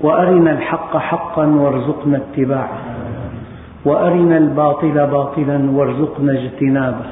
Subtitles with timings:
[0.00, 2.78] وأرنا الحق حقا وارزقنا اتباعه.
[3.84, 7.06] وأرنا الباطل باطلا وارزقنا اجتنابه.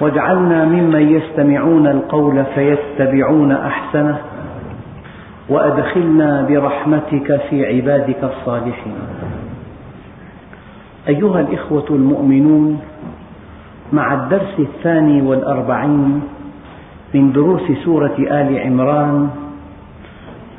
[0.00, 4.18] واجعلنا ممن يستمعون القول فيتبعون أحسنه.
[5.48, 8.94] وأدخلنا برحمتك في عبادك الصالحين.
[11.08, 12.80] أيها الإخوة المؤمنون
[13.92, 16.22] مع الدرس الثاني والأربعين
[17.14, 19.28] من دروس سورة آل عمران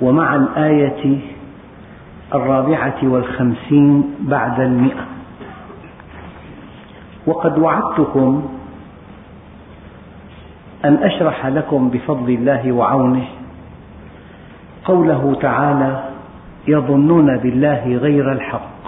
[0.01, 1.19] ومع الآية
[2.33, 5.05] الرابعة والخمسين بعد المئة.
[7.27, 8.49] وقد وعدتكم
[10.85, 13.27] أن أشرح لكم بفضل الله وعونه
[14.85, 16.03] قوله تعالى
[16.67, 18.79] يظنون بالله غير الحق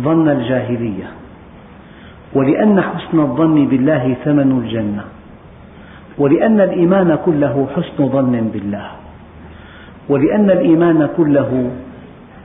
[0.00, 1.04] ظن الجاهلية
[2.34, 5.04] ولأن حسن الظن بالله ثمن الجنة
[6.18, 9.03] ولأن الإيمان كله حسن ظن بالله.
[10.08, 11.70] ولأن الإيمان كله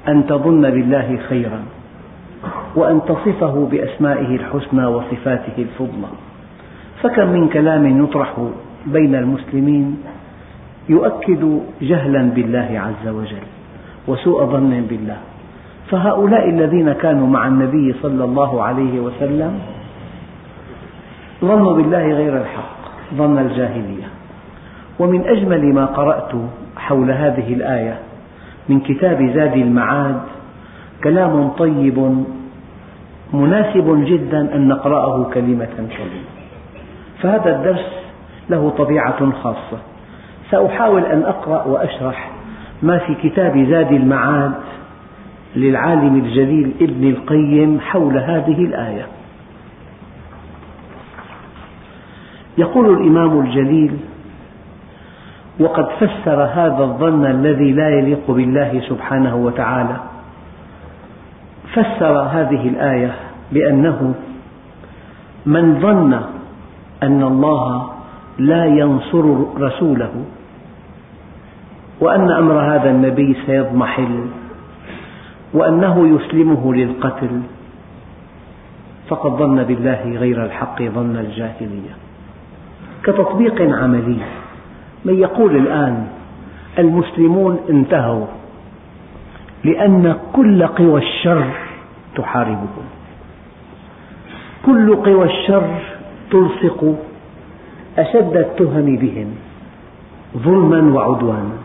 [0.07, 1.61] أن تظن بالله خيرا
[2.75, 6.11] وأن تصفه بأسمائه الحسنى وصفاته الفضلى.
[7.03, 8.33] فكم من كلام يطرح
[8.85, 9.97] بين المسلمين
[10.89, 13.45] يؤكد جهلا بالله عز وجل
[14.07, 15.17] وسوء ظن بالله.
[15.91, 19.59] فهؤلاء الذين كانوا مع النبي صلى الله عليه وسلم
[21.41, 22.79] ظنوا بالله غير الحق
[23.15, 24.07] ظن الجاهلية.
[24.99, 26.31] ومن أجمل ما قرأت
[26.89, 27.99] حول هذه الآية
[28.69, 30.21] من كتاب زاد المعاد
[31.03, 32.25] كلام طيب
[33.33, 36.23] مناسب جدا أن نقرأه كلمة كلمة.
[37.21, 37.85] فهذا الدرس
[38.49, 39.77] له طبيعة خاصة.
[40.51, 42.31] سأحاول أن أقرأ وأشرح
[42.83, 44.53] ما في كتاب زاد المعاد
[45.55, 49.05] للعالم الجليل ابن القيم حول هذه الآية.
[52.57, 53.91] يقول الإمام الجليل
[55.59, 59.97] وقد فسر هذا الظن الذي لا يليق بالله سبحانه وتعالى.
[61.73, 63.11] فسر هذه الآية
[63.51, 64.13] بأنه
[65.45, 66.13] من ظن
[67.03, 67.89] أن الله
[68.37, 69.25] لا ينصر
[69.57, 70.25] رسوله
[71.99, 74.25] وأن أمر هذا النبي سيضمحل
[75.53, 77.41] وأنه يسلمه للقتل
[79.09, 81.93] فقد ظن بالله غير الحق ظن الجاهلية.
[83.03, 84.17] كتطبيق عملي.
[85.05, 86.07] من يقول الآن
[86.79, 88.25] المسلمون انتهوا
[89.63, 91.45] لأن كل قوى الشر
[92.15, 92.85] تحاربهم.
[94.65, 95.69] كل قوى الشر
[96.31, 96.95] تلصق
[97.97, 99.27] أشد التهم بهم
[100.37, 101.57] ظلما وعدوانا.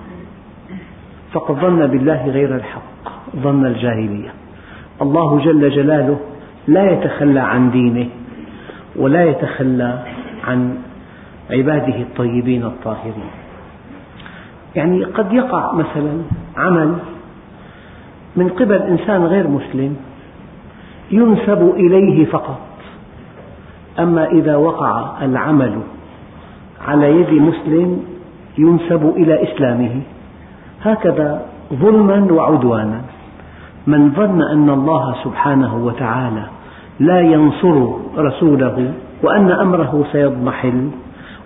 [1.33, 4.33] فقد ظن بالله غير الحق ظن الجاهلية.
[5.03, 6.19] الله جل جلاله
[6.69, 8.09] لا يتخلى عن دينه
[8.97, 9.99] ولا يتخلى
[10.45, 10.77] عن
[11.50, 13.31] عباده الطيبين الطاهرين.
[14.77, 16.22] يعني قد يقع مثلا
[16.56, 16.94] عمل
[18.37, 19.97] من قبل إنسان غير مسلم
[21.10, 22.60] ينسب إليه فقط
[23.99, 25.81] أما إذا وقع العمل
[26.87, 28.04] على يد مسلم
[28.59, 30.00] ينسب إلى إسلامه.
[30.83, 33.00] هكذا ظلما وعدوانا.
[33.87, 36.43] من ظن أن الله سبحانه وتعالى
[37.00, 40.88] لا ينصر رسوله وأن أمره سيضمحل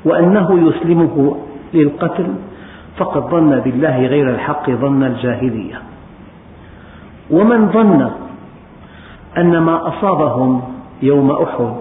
[0.05, 1.37] وأنه يسلمه
[1.75, 2.27] للقتل
[2.97, 5.83] فقد ظن بالله غير الحق ظن الجاهلية.
[7.31, 8.11] ومن ظن
[9.39, 10.63] أن ما أصابهم
[11.03, 11.75] يوم أحد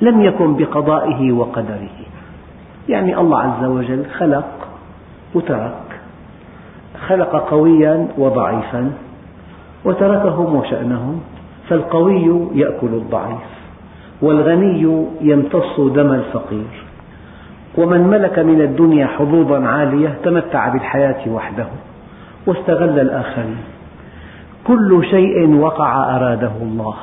[0.00, 1.98] لم يكن بقضائه وقدره.
[2.88, 4.68] يعني الله عز وجل خلق
[5.34, 6.00] وترك.
[7.08, 8.92] خلق قويا وضعيفا
[9.84, 11.20] وتركهم وشأنهم
[11.68, 13.52] فالقوي يأكل الضعيف
[14.22, 16.91] والغني يمتص دم الفقير.
[17.78, 21.66] ومن ملك من الدنيا حظوظا عالية تمتع بالحياة وحده
[22.46, 23.56] واستغل الآخرين.
[24.64, 26.94] كل شيء وقع أراده الله.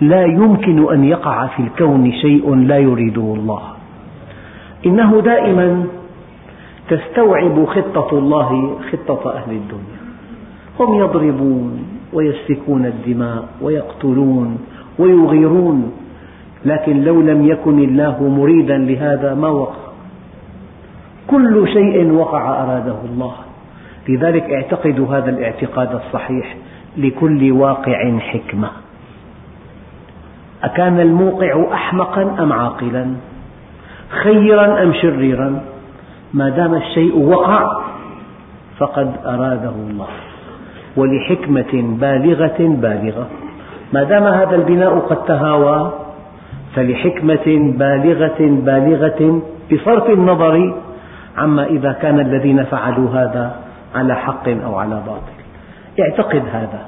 [0.00, 3.62] لا يمكن أن يقع في الكون شيء لا يريده الله.
[4.86, 5.84] إنه دائما
[6.88, 10.00] تستوعب خطة الله خطة أهل الدنيا.
[10.80, 14.58] هم يضربون ويسفكون الدماء ويقتلون
[14.98, 15.92] ويغيرون.
[16.64, 19.88] لكن لو لم يكن الله مريدا لهذا ما وقع.
[21.26, 23.32] كل شيء وقع أراده الله.
[24.08, 26.56] لذلك اعتقدوا هذا الاعتقاد الصحيح
[26.96, 28.70] لكل واقع حكمة.
[30.64, 33.06] أكان الموقع أحمقا أم عاقلا؟
[34.08, 35.60] خيرا أم شريرا؟
[36.34, 37.80] ما دام الشيء وقع
[38.78, 40.08] فقد أراده الله.
[40.96, 43.26] ولحكمة بالغة بالغة.
[43.92, 45.92] ما دام هذا البناء قد تهاوى
[46.78, 49.42] فلحكمة بالغة بالغة
[49.72, 50.74] بصرف النظر
[51.36, 53.56] عما إذا كان الذين فعلوا هذا
[53.94, 55.38] على حق أو على باطل.
[56.00, 56.80] اعتقد هذا.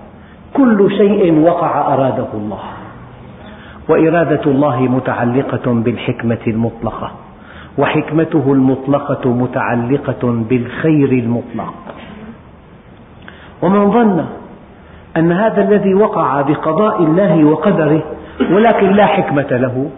[0.54, 2.62] كل شيء وقع أراده الله.
[3.88, 7.10] وإرادة الله متعلقة بالحكمة المطلقة.
[7.78, 11.74] وحكمته المطلقة متعلقة بالخير المطلق.
[13.62, 14.24] ومن ظن
[15.16, 18.02] أن هذا الذي وقع بقضاء الله وقدره
[18.40, 19.90] ولكن لا حكمة له.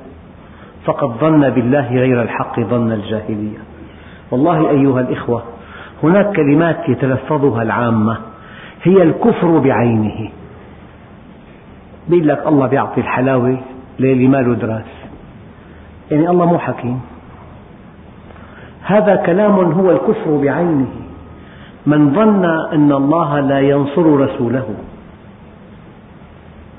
[0.84, 3.58] فقد ظن بالله غير الحق ظن الجاهلية.
[4.30, 5.42] والله أيها الإخوة
[6.02, 8.16] هناك كلمات يتلفظها العامة
[8.82, 10.30] هي الكفر بعينه.
[12.08, 13.58] بيقول لك الله بيعطي الحلاوة
[14.00, 14.92] للي ما له دراس
[16.10, 17.00] يعني الله مو حكيم.
[18.82, 20.86] هذا كلام هو الكفر بعينه.
[21.86, 24.66] من ظن أن الله لا ينصر رسوله.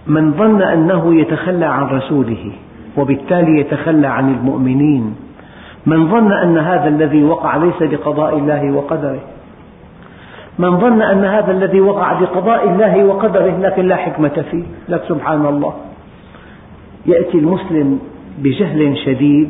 [0.07, 2.51] من ظن أنه يتخلى عن رسوله
[2.97, 5.15] وبالتالي يتخلى عن المؤمنين.
[5.85, 9.19] من ظن أن هذا الذي وقع ليس بقضاء الله وقدره.
[10.59, 14.63] من ظن أن هذا الذي وقع بقضاء الله وقدره لكن لا حكمة فيه.
[14.89, 15.73] لك سبحان الله.
[17.05, 17.99] يأتي المسلم
[18.37, 19.49] بجهل شديد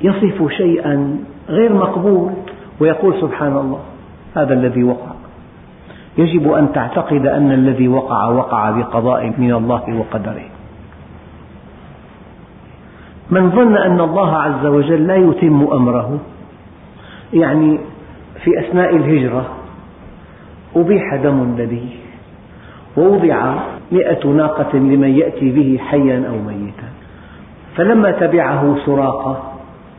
[0.00, 1.18] يصف شيئا
[1.48, 2.32] غير مقبول
[2.80, 3.80] ويقول سبحان الله
[4.36, 5.25] هذا الذي وقع.
[6.18, 10.48] يجب أن تعتقد أن الذي وقع وقع بقضاء من الله وقدره.
[13.30, 16.18] من ظن أن الله عز وجل لا يتم أمره
[17.32, 17.78] يعني
[18.44, 19.46] في أثناء الهجرة
[20.76, 21.88] أبيح دم النبي
[22.96, 23.54] ووضع
[23.92, 26.88] مئة ناقة لمن يأتي به حيا أو ميتا.
[27.76, 29.42] فلما تبعه سراقة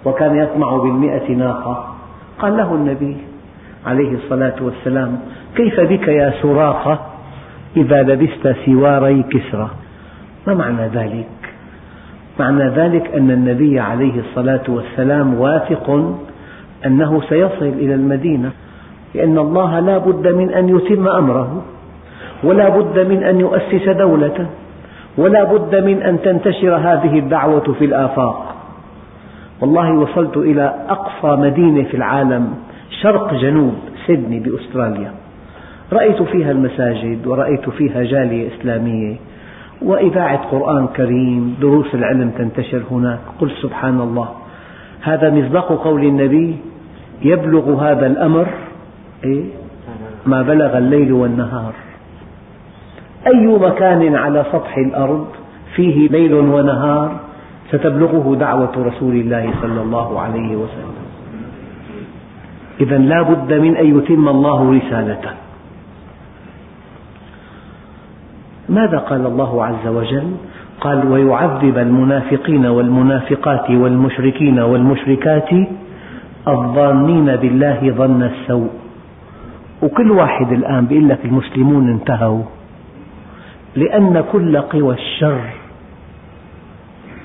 [0.05, 1.95] وكان يطمع بالمئة ناقة
[2.39, 3.17] قال له النبي
[3.87, 5.19] عليه الصلاة والسلام
[5.55, 6.99] كيف بك يا سراقة؟
[7.77, 9.69] إذا لبست سواري كسرى.
[10.47, 11.27] ما معنى ذلك؟
[12.39, 16.15] معنى ذلك أن النبي عليه الصلاة والسلام واثق
[16.85, 18.51] أنه سيصل إلى المدينة
[19.15, 21.63] لأن الله لا بد من أن يتم أمره
[22.43, 24.45] ولا بد من أن يؤسس دولة
[25.17, 28.55] ولا بد من أن تنتشر هذه الدعوة في الآفاق.
[29.61, 32.53] والله وصلت إلى أقصى مدينة في العالم
[32.89, 33.73] شرق جنوب
[34.07, 35.11] سيدني بأستراليا.
[35.93, 39.15] رأيت فيها المساجد ورأيت فيها جالية إسلامية
[39.81, 43.19] وإذاعة قرآن كريم دروس العلم تنتشر هناك.
[43.39, 44.29] قلت سبحان الله.
[45.01, 46.55] هذا مصداق قول النبي
[47.21, 48.47] يبلغ هذا الأمر
[49.23, 49.43] إيه؟
[50.25, 51.73] ما بلغ الليل والنهار.
[53.27, 55.27] أي مكان على سطح الأرض
[55.75, 57.19] فيه ليل ونهار
[57.69, 60.96] ستبلغه دعوة رسول الله صلى الله عليه وسلم.
[62.81, 65.31] إذا لا بد من أن يتم الله رسالته.
[68.69, 70.31] ماذا قال الله عز وجل؟
[70.81, 75.49] قال ويعذب المنافقين والمنافقات والمشركين والمشركات
[76.47, 78.69] الظانين بالله ظن السوء.
[79.81, 82.43] وكل واحد الآن بيقول لك المسلمون انتهوا.
[83.75, 85.41] لأن كل قوى الشر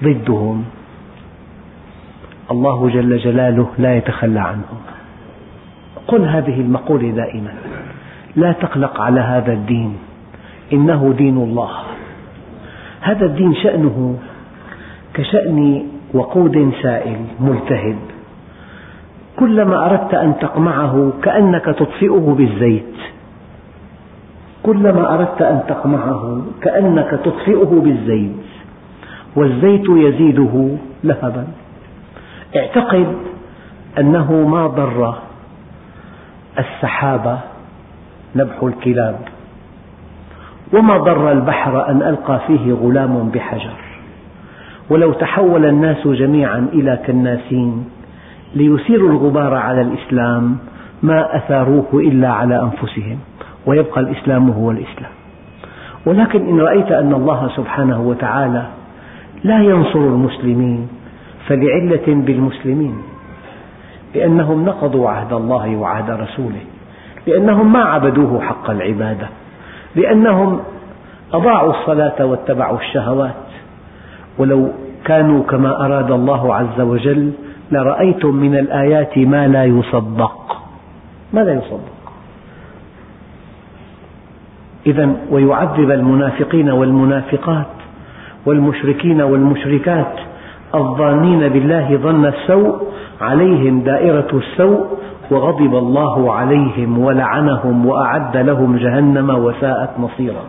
[0.04, 0.64] ضدهم.
[2.50, 4.91] الله جل جلاله لا يتخلى عنهم.
[6.08, 7.54] قل هذه المقولة دائما.
[8.36, 9.96] لا تقلق على هذا الدين.
[10.72, 11.70] إنه دين الله.
[13.00, 14.18] هذا الدين شأنه
[15.14, 15.82] كشأن
[16.14, 17.96] وقود سائل ملتهب.
[19.36, 22.96] كلما أردت أن تقمعه كأنك تطفئه بالزيت.
[24.62, 28.42] كلما أردت أن تقمعه كأنك تطفئه بالزيت.
[29.36, 30.68] والزيت يزيده
[31.04, 31.46] لهبا.
[32.56, 33.06] اعتقد
[33.98, 35.14] أنه ما ضر
[36.58, 37.38] السحاب
[38.36, 39.18] نبح الكلاب.
[40.72, 43.76] وما ضر البحر أن ألقى فيه غلام بحجر.
[44.90, 47.84] ولو تحول الناس جميعا إلى كناسين
[48.54, 50.56] ليثيروا الغبار على الإسلام
[51.02, 53.18] ما أثاروه إلا على أنفسهم
[53.66, 55.12] ويبقى الإسلام هو الإسلام.
[56.06, 58.66] ولكن إن رأيت أن الله سبحانه وتعالى
[59.44, 60.88] لا ينصر المسلمين
[61.46, 63.11] فلعلة بالمسلمين.
[64.14, 66.60] لأنهم نقضوا عهد الله وعهد رسوله
[67.26, 69.28] لأنهم ما عبدوه حق العبادة
[69.96, 70.60] لأنهم
[71.32, 73.34] أضاعوا الصلاة واتبعوا الشهوات
[74.38, 74.68] ولو
[75.04, 77.32] كانوا كما أراد الله عز وجل
[77.72, 80.56] لرأيتم من الآيات ما لا يصدق.
[81.32, 81.92] ما لا يصدق.
[84.86, 87.66] إذا ويعذب المنافقين والمنافقات
[88.46, 90.14] والمشركين والمشركات
[90.74, 92.76] الظانين بالله ظن السوء
[93.20, 94.86] عليهم دائرة السوء
[95.30, 100.44] وغضب الله عليهم ولعنهم وأعد لهم جهنم وساءت مصيرا.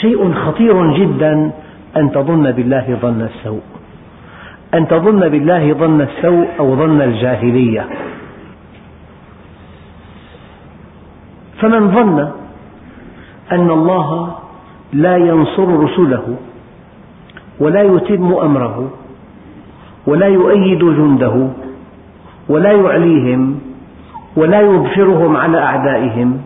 [0.00, 1.52] شيء خطير جدا
[1.96, 3.62] أن تظن بالله ظن السوء.
[4.74, 7.86] أن تظن بالله ظن السوء أو ظن الجاهلية.
[11.60, 12.18] فمن ظن
[13.52, 14.34] أن الله
[14.92, 16.36] لا ينصر رسله
[17.60, 18.90] ولا يتم أمره
[20.08, 21.48] ولا يؤيد جنده
[22.48, 23.58] ولا يعليهم
[24.36, 26.40] ولا يبشرهم على أعدائهم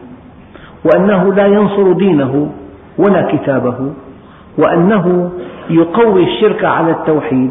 [0.85, 2.51] وأنه لا ينصر دينه
[2.99, 3.93] ولا كتابه
[4.59, 5.31] وأنه
[5.71, 7.51] يقوي الشرك على التوحيد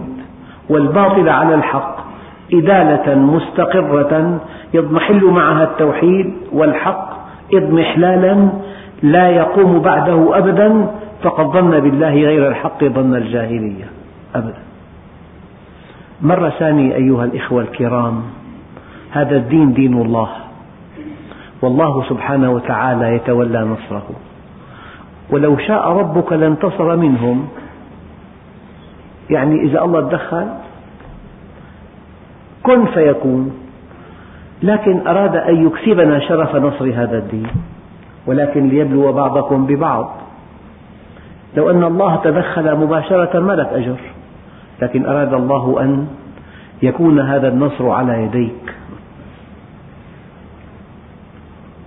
[0.70, 1.96] والباطل على الحق
[2.54, 4.42] إدالة مستقرة
[4.74, 7.10] يضمحل معها التوحيد والحق
[7.54, 8.50] إضمحلالا
[9.04, 10.88] لا يقوم بعده أبدا
[11.24, 13.86] فقد ظن بالله غير الحق ظن الجاهلية.
[14.36, 14.71] أبدا.
[16.22, 18.24] مرة ثانية أيها الإخوة الكرام
[19.12, 20.30] هذا الدين دين الله.
[21.62, 24.10] والله سبحانه وتعالى يتولى نصره.
[25.30, 27.48] ولو شاء ربك لانتصر منهم.
[29.30, 30.48] يعني إذا الله تدخل
[32.64, 33.52] كن فيكون.
[34.64, 37.48] لكن أراد أن يكسبنا شرف نصر هذا الدين.
[38.28, 40.12] ولكن ليبلو بعضكم ببعض.
[41.58, 44.00] لو أن الله تدخل مباشرة ما لك أجر.
[44.82, 46.08] لكن أراد الله أن
[46.84, 48.74] يكون هذا النصر على يديك.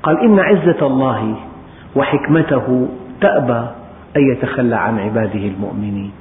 [0.02, 1.36] قال إن عزة الله
[1.96, 2.88] وحكمته
[3.20, 3.66] تأبى
[4.16, 6.12] أن يتخلى عن عباده المؤمنين.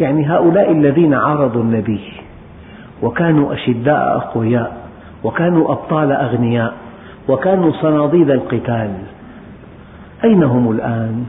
[0.00, 2.12] يعني هؤلاء الذين عارضوا النبي
[3.02, 4.76] وكانوا أشداء أقوياء
[5.24, 6.74] وكانوا أبطال أغنياء
[7.28, 8.92] وكانوا صناديد القتال
[10.24, 11.26] أين هم الآن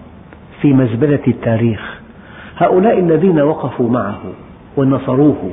[0.61, 2.00] في مزبلة التاريخ؟
[2.61, 4.19] هؤلاء الذين وقفوا معه
[4.77, 5.51] ونصروه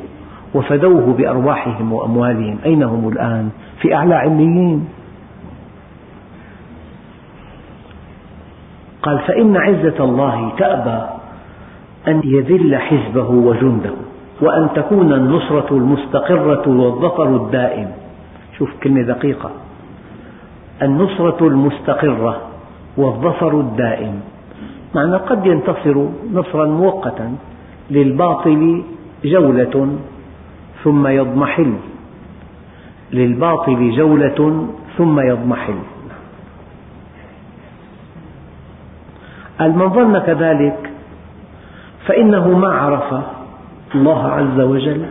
[0.55, 2.59] وفدوه بأرواحهم وأموالهم.
[2.65, 3.51] أين هم الآن؟
[3.81, 4.89] في أعلى عليين.
[9.03, 11.07] قال فإن عزة الله تأبى
[12.09, 13.91] أن يذل حزبه وجنده
[14.41, 17.91] وأن تكون النصرة المستقرة والظفر الدائم.
[18.59, 19.51] شوف كلمة دقيقة.
[20.83, 22.41] النصرة المستقرة
[22.97, 24.21] والظفر الدائم.
[24.95, 27.37] معنى قد ينتصر نصرا مؤقتا
[27.91, 28.83] للباطل
[29.25, 29.97] جولة
[30.85, 31.75] ثم يضمحل.
[33.13, 34.67] للباطل جولة
[34.97, 35.79] ثم يضمحل.
[39.61, 40.91] من ظن كذلك؟
[42.07, 43.15] فإنه ما عرف
[43.95, 45.07] الله عز وجل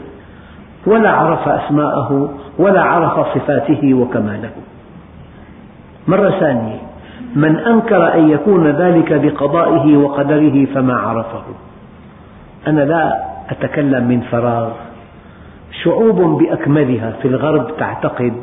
[0.88, 4.52] ولا عرف أسماءه ولا عرف صفاته وكماله.
[6.08, 6.87] مرة ثانية.
[7.36, 11.44] من أنكر أن يكون ذلك بقضائه وقدره فما عرفه.
[12.68, 14.70] أنا لا أتكلم من فراغ.
[15.84, 18.34] شعوب بأكملها في الغرب تعتقد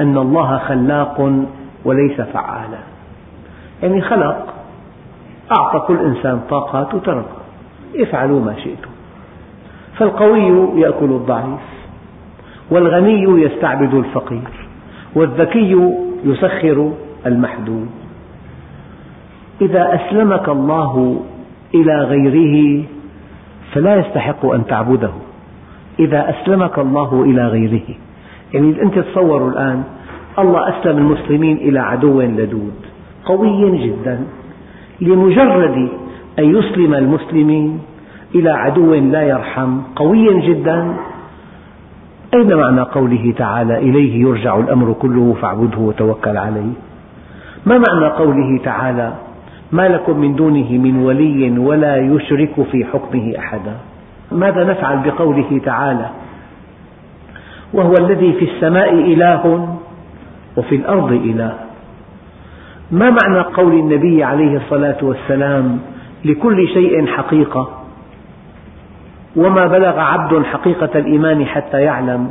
[0.00, 1.44] أن الله خلاق
[1.84, 2.78] وليس فعالا.
[3.82, 4.54] يعني خلق
[5.52, 7.42] أعطى كل إنسان طاقات وتركه.
[7.96, 8.90] افعلوا ما شئتم.
[9.96, 11.60] فالقوي يأكل الضعيف
[12.70, 14.68] والغني يستعبد الفقير
[15.14, 16.92] والذكي يسخر
[17.26, 17.90] المحدود
[19.60, 21.20] إذا أسلمك الله
[21.74, 22.84] إلى غيره
[23.72, 25.12] فلا يستحق أن تعبده.
[25.98, 27.88] إذا أسلمك الله إلى غيره.
[28.54, 29.82] يعني أنت تصوروا الآن
[30.38, 32.74] الله أسلم المسلمين إلى عدو لدود
[33.24, 34.24] قوي جدا
[35.00, 35.88] لمجرد
[36.38, 37.78] أن يسلم المسلمين
[38.34, 40.96] إلى عدو لا يرحم قوي جدا.
[42.34, 46.72] أين معنى قوله تعالى إليه يرجع الأمر كله فاعبده وتوكل عليه؟
[47.66, 49.12] ما معنى قوله تعالى
[49.72, 53.76] ما لكم من دونه من ولي ولا يشرك في حكمه أحدا.
[54.32, 56.10] ماذا نفعل بقوله تعالى؟
[57.72, 59.76] وهو الذي في السماء إله
[60.56, 61.54] وفي الأرض إله.
[62.90, 65.78] ما معنى قول النبي عليه الصلاة والسلام
[66.24, 67.68] لكل شيء حقيقة؟
[69.36, 72.30] وما بلغ عبد حقيقة الإيمان حتى يعلم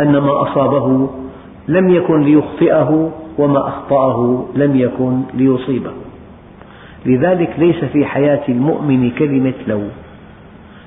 [0.00, 1.08] أن ما أصابه
[1.68, 6.05] لم يكن ليخطئه وما أخطأه لم يكن ليصيبه.
[7.06, 9.82] لذلك ليس في حياة المؤمن كلمة لو.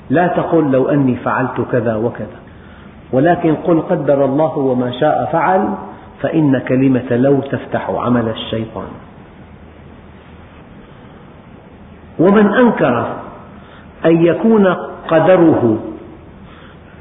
[0.09, 2.39] لا تقل لو أني فعلت كذا وكذا.
[3.11, 5.69] ولكن قل قدر الله وما شاء فعل
[6.21, 8.88] فإن كلمة لو تفتح عمل الشيطان.
[12.19, 13.15] ومن أنكر
[14.05, 14.67] أن يكون
[15.07, 15.79] قدره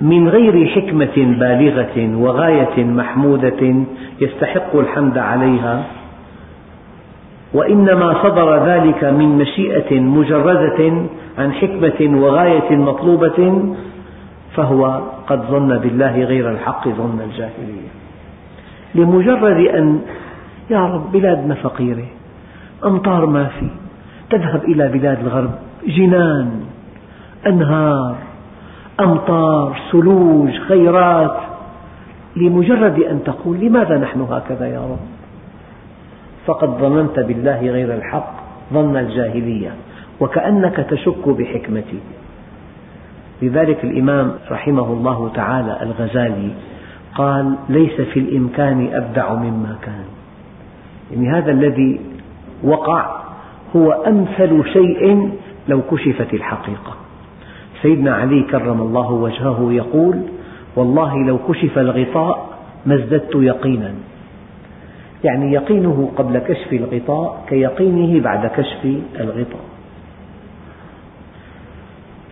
[0.01, 3.75] من غير حكمة بالغة وغاية محمودة
[4.21, 5.85] يستحق الحمد عليها
[7.55, 10.93] وإنما صدر ذلك من مشيئة مجردة
[11.39, 13.75] عن حكمة وغاية مطلوبة
[14.55, 17.89] فهو قد ظن بالله غير الحق ظن الجاهلية.
[18.95, 20.01] لمجرد أن
[20.71, 22.07] يا رب بلادنا فقيرة
[22.85, 23.67] أمطار ما في
[24.31, 25.51] تذهب إلى بلاد الغرب
[25.87, 26.61] جنان
[27.47, 28.15] أنهار
[29.01, 31.37] أمطار ثلوج خيرات
[32.37, 35.18] لمجرد أن تقول لماذا نحن هكذا يا رب؟
[36.49, 38.33] فقد ظننت بالله غير الحق
[38.73, 39.71] ظن الجاهلية
[40.21, 42.01] وكأنك تشك بحكمتي.
[43.43, 46.51] لذلك الإمام رحمه الله تعالى الغزالي
[47.15, 50.05] قال ليس في الإمكان أبدع مما كان.
[51.11, 52.01] يعني هذا الذي
[52.65, 53.21] وقع
[53.77, 55.31] هو أمثل شيء
[55.69, 56.93] لو كشفت الحقيقة.
[57.83, 60.17] سيدنا علي كرم الله وجهه يقول
[60.77, 62.49] والله لو كشف الغطاء
[62.87, 63.95] ما ازددت يقينا.
[65.25, 68.85] يعني يقينه قبل كشف الغطاء كيقينه بعد كشف
[69.21, 69.65] الغطاء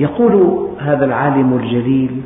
[0.00, 2.22] يقول هذا العالم الجليل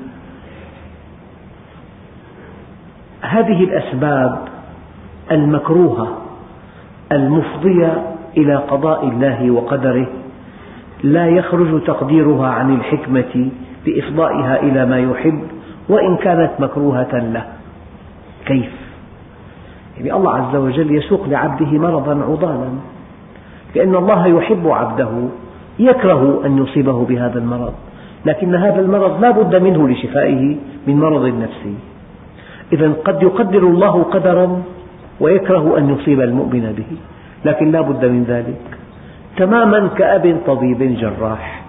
[3.21, 4.49] هذه الأسباب
[5.31, 6.19] المكروهة
[7.12, 8.02] المفضية
[8.37, 10.07] إلى قضاء الله وقدره
[11.02, 13.50] لا يخرج تقديرها عن الحكمة
[13.87, 15.43] بإفضائها إلى ما يحب
[15.88, 17.47] وإن كانت مكروهة له
[18.47, 18.90] كيف؟
[19.97, 22.71] يعني الله عز وجل يسوق لعبده مرضا عضالا.
[23.75, 25.09] لأن الله يحب عبده
[25.79, 27.75] يكره أن يصيبه بهذا المرض.
[28.27, 30.57] لكن هذا المرض لا بد منه لشفائه
[30.87, 31.75] من مرض نفسي
[32.73, 34.63] إذا قد يقدر الله قدرا
[35.21, 36.97] ويكره أن يصيب المؤمن به.
[37.45, 38.79] لكن لا بد من ذلك.
[39.37, 41.63] تماما كأب طبيب جراح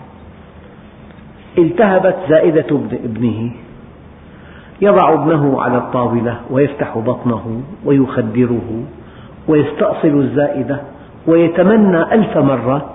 [1.57, 3.51] التهبت زائدة ابنه.
[4.81, 8.83] يضع ابنه على الطاولة ويفتح بطنه ويخدره
[9.47, 10.79] ويستأصل الزائدة
[11.27, 12.85] ويتمنى ألف مرة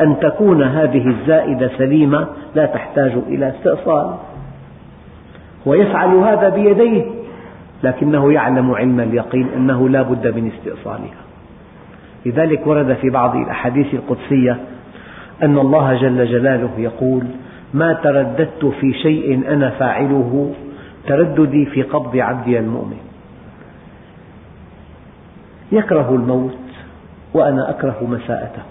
[0.00, 4.14] أن تكون هذه الزائدة سليمة لا تحتاج إلى استئصال.
[5.66, 7.04] ويفعل هذا بيديه
[7.82, 11.28] لكنه يعلم علم اليقين أنه لا بد من استئصالها.
[12.26, 14.56] لذلك ورد في بعض الأحاديث القدسية
[15.42, 17.22] أن الله جل جلاله يقول
[17.74, 20.52] ما ترددت في شيء أنا فاعله
[21.08, 23.00] ترددي في قبض عبدي المؤمن.
[25.72, 26.58] يكره الموت
[27.34, 28.62] وأنا أكره مساءته.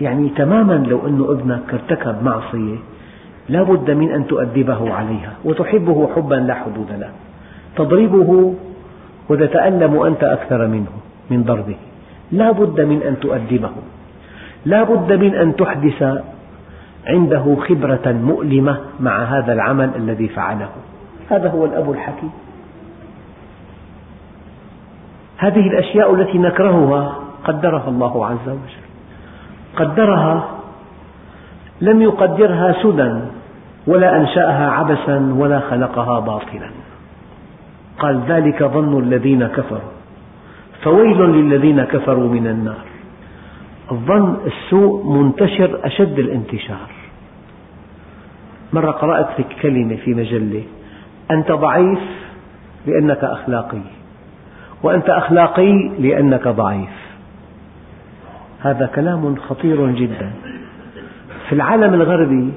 [0.00, 2.76] يعني تماما لو أن ابنك ارتكب معصية
[3.48, 7.10] لا بد من أن تؤدبه عليها وتحبه حبا لا حدود له.
[7.76, 8.54] تضربه
[9.28, 10.92] وتتألم أنت أكثر منه
[11.30, 11.76] من ضربه.
[12.32, 13.70] لا بد من أن تؤدبه.
[14.66, 16.02] لا بد من أن تحدث
[17.06, 20.68] عنده خبرة مؤلمة مع هذا العمل الذي فعله.
[21.30, 22.30] هذا هو الأب الحكيم.
[25.36, 28.86] هذه الأشياء التي نكرهها قدرها الله عز وجل.
[29.76, 30.48] قدرها
[31.80, 33.20] لم يقدرها سدى
[33.86, 36.70] ولا أنشأها عبثا ولا خلقها باطلا.
[37.98, 39.92] قال ذلك ظن الذين كفروا.
[40.82, 42.95] فويل للذين كفروا من النار.
[43.90, 46.90] الظن السوء منتشر أشد الانتشار.
[48.72, 50.62] مرة قرأت في كلمة في مجلة
[51.30, 51.98] أنت ضعيف
[52.86, 53.80] لأنك أخلاقي
[54.82, 57.06] وأنت أخلاقي لأنك ضعيف.
[58.60, 60.30] هذا كلام خطير جدا.
[61.48, 62.52] في العالم الغربي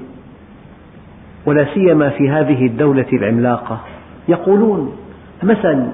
[1.45, 3.79] ولا سيما في هذه الدولة العملاقة
[4.27, 4.95] يقولون
[5.43, 5.87] مثل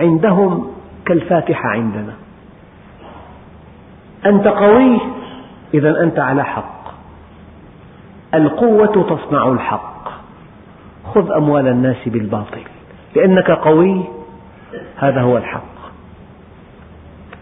[0.00, 0.66] عندهم
[1.06, 2.12] كالفاتحة عندنا.
[4.26, 5.00] أنت قوي
[5.74, 6.80] إذا أنت على حق.
[8.34, 10.08] القوة تصنع الحق.
[11.14, 12.60] خذ أموال الناس بالباطل
[13.16, 14.04] لأنك قوي
[14.96, 15.80] هذا هو الحق.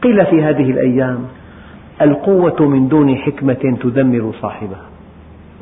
[0.02, 1.28] قيل في هذه الأيام
[2.02, 4.86] القوة من دون حكمة تدمر صاحبها.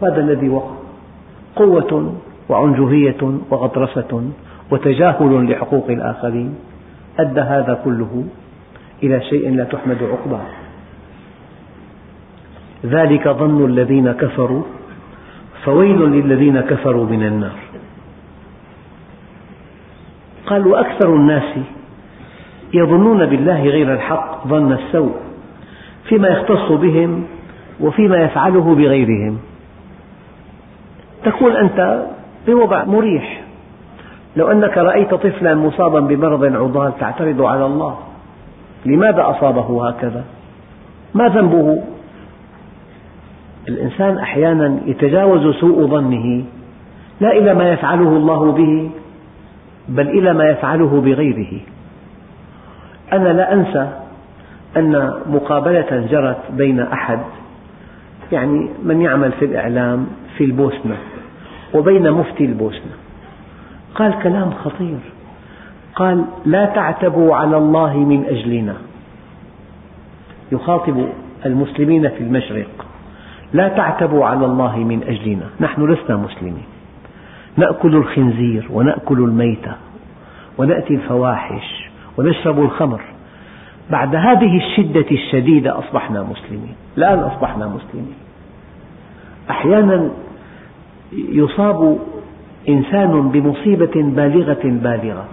[0.03, 0.75] هذا الذي وقع.
[1.57, 2.15] قوة
[2.49, 4.31] وعنجهية وغطرسة
[4.71, 6.55] وتجاهل لحقوق الآخرين
[7.19, 8.25] أدى هذا كله
[9.03, 10.66] إلى شيء لا تحمد عقباه.
[12.85, 14.63] ذلك ظن الذين كفروا
[15.65, 17.59] فويل للذين كفروا من النار.
[20.47, 21.59] قال وأكثر الناس
[22.75, 25.15] يظنون بالله غير الحق ظن السوء
[26.09, 27.25] فيما يختص بهم
[27.81, 29.39] وفيما يفعله بغيرهم.
[31.25, 32.07] تكون أنت
[32.47, 33.43] بوضع مريح.
[34.37, 37.99] لو أنك رأيت طفلا مصابا بمرض عضال تعترض على الله
[38.87, 40.25] لماذا أصابه هكذا؟
[41.15, 41.96] ما ذنبه؟
[43.69, 46.45] الإنسان أحيانا يتجاوز سوء ظنه
[47.21, 48.91] لا إلى ما يفعله الله به
[49.89, 51.61] بل إلى ما يفعله بغيره.
[53.13, 53.89] أنا لا أنسى
[54.77, 57.21] أن مقابلة جرت بين أحد
[58.33, 60.97] يعني من يعمل في الإعلام في البوسنة
[61.75, 62.93] وبين مفتي البوسنة.
[63.95, 64.99] قال كلام خطير.
[65.95, 68.75] قال لا تعتبوا على الله من أجلنا.
[70.53, 71.09] يخاطب
[71.47, 72.86] المسلمين في المشرق.
[73.53, 75.47] لا تعتبوا على الله من أجلنا.
[75.61, 76.65] نحن لسنا مسلمين.
[77.57, 79.73] نأكل الخنزير ونأكل الميتة
[80.59, 83.01] ونأتي الفواحش ونشرب الخمر.
[83.91, 86.75] بعد هذه الشدة الشديدة أصبحنا مسلمين.
[86.99, 88.15] الآن أصبحنا مسلمين.
[89.51, 90.11] أحيانا
[91.13, 91.99] يصاب
[92.69, 95.25] إنسان بمصيبة بالغة بالغة.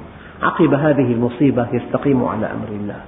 [0.41, 3.02] عقب هذه المصيبة يستقيم على أمر الله.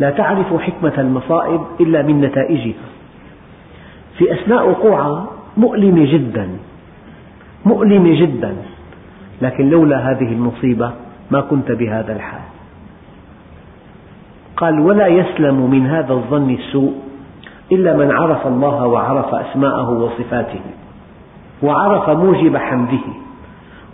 [0.00, 2.88] لا تعرف حكمة المصائب إلا من نتائجها.
[4.20, 6.48] في أثناء وقوعها مؤلمة جدا
[7.64, 8.56] مؤلمة جدا.
[9.42, 10.92] لكن لولا هذه المصيبة
[11.30, 12.40] ما كنت بهذا الحال.
[14.56, 16.94] قال ولا يسلم من هذا الظن السوء
[17.72, 20.60] إلا من عرف الله وعرف أسماءه وصفاته
[21.62, 23.06] وعرف موجب حمده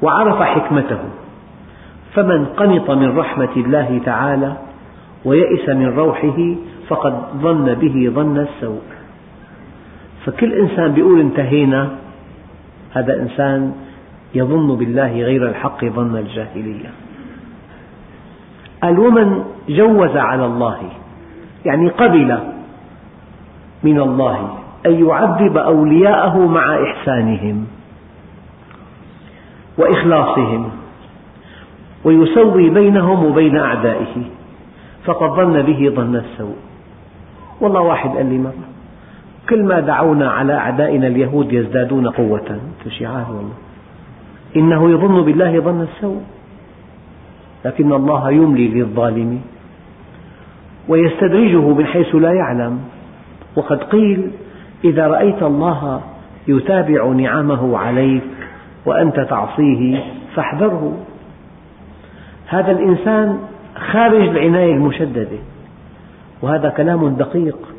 [0.03, 0.99] وعرف حكمته.
[2.15, 4.53] فمن قنط من رحمة الله تعالى
[5.25, 6.39] ويئس من روحه
[6.89, 8.96] فقد ظن به ظن السوء.
[10.27, 11.91] فكل إنسان يقول انتهينا
[12.93, 13.73] هذا إنسان
[14.35, 16.91] يظن بالله غير الحق ظن الجاهلية.
[18.83, 20.79] قال ومن جوز على الله
[21.65, 22.39] يعني قبل
[23.83, 27.67] من الله أن يعذب أولياءه مع إحسانهم
[29.79, 30.71] وإخلاصهم
[32.05, 34.23] ويسوي بينهم وبين أعدائه
[35.05, 36.57] فقد ظن به ظن السوء.
[37.61, 38.76] والله واحد قال لي مرة
[39.49, 42.61] كل ما دعونا على أعدائنا اليهود يزدادون قوة.
[42.99, 43.55] شعار والله.
[44.57, 46.21] إنه يظن بالله ظن السوء.
[47.65, 49.41] لكن الله يملي للظالم
[50.89, 52.81] ويستدرجه من حيث لا يعلم.
[53.57, 54.31] وقد قيل
[54.85, 56.01] إذا رأيت الله
[56.49, 58.23] يتابع نعمه عليك
[58.87, 60.03] وأنت تعصيه
[60.35, 60.97] فاحذره.
[62.47, 63.39] هذا الإنسان
[63.93, 65.39] خارج العناية المشددة.
[66.43, 67.76] وهذا كلام دقيق.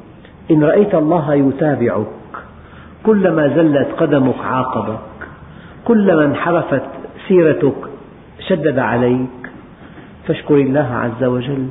[0.52, 2.08] إن رأيت الله يتابعك.
[3.04, 5.00] كلما زلت قدمك عاقبك.
[5.86, 6.84] كلما انحرفت
[7.28, 7.76] سيرتك
[8.48, 9.52] شدد عليك.
[10.28, 11.68] فاشكر الله عز وجل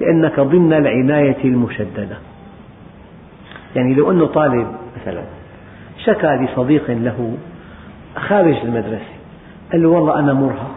[0.00, 2.16] لأنك ضمن العناية المشددة.
[3.76, 4.66] يعني لو أنه طالب
[5.00, 5.22] مثلا
[6.04, 7.36] شكى لصديق له
[8.16, 9.16] خارج المدرسة
[9.72, 10.76] قال له والله أنا مرهق.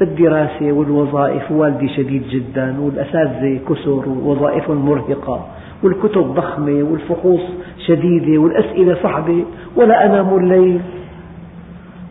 [0.00, 5.46] بالدراسة والوظائف والدي شديد جدا والأساتذة كثر ووظائف مرهقة.
[5.82, 7.40] والكتب ضخمة والفحوص
[7.86, 9.44] شديدة والأسئلة صعبة
[9.76, 10.80] ولا أنام الليل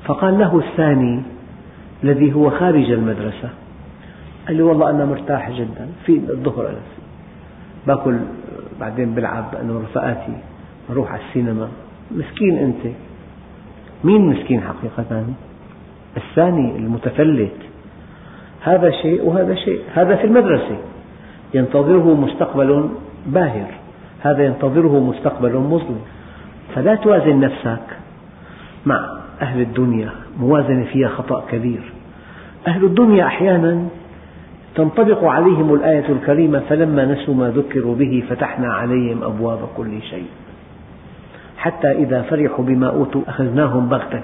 [0.06, 1.22] فقال له الثاني
[2.04, 3.50] الذي هو خارج المدرسة
[4.48, 6.78] قال لي والله أنا مرتاح جدا في الظهر أنا
[7.88, 8.18] باكل
[8.80, 10.34] بعدين بلعب أنا ورفقاتي
[10.90, 11.70] نروح على السينما.
[12.12, 12.94] مسكين أنت.
[14.04, 15.26] مين مسكين حقيقة
[16.18, 17.56] الثاني المتفلت.
[18.64, 19.82] هذا شيء وهذا شيء.
[19.94, 20.78] هذا في المدرسة.
[21.54, 22.90] ينتظره مستقبل
[23.28, 23.68] باهر.
[24.22, 26.00] هذا ينتظره مستقبل مظلم
[26.76, 27.98] فلا توازن نفسك
[28.86, 29.10] مع
[29.42, 30.10] أهل الدنيا.
[30.40, 31.82] موازنة فيها خطأ كبير.
[32.68, 33.88] أهل الدنيا أحيانا
[34.76, 40.28] تنطبق عليهم الآية الكريمة فلما نسوا ما ذكروا به فتحنا عليهم أبواب كل شيء.
[41.58, 44.24] حتى إذا فرحوا بما أوتوا أخذناهم بغتة.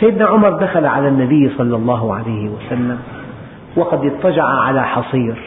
[0.00, 2.98] سيدنا عمر دخل على النبي صلى الله عليه وسلم
[3.76, 5.45] وقد اضطجع على حصير.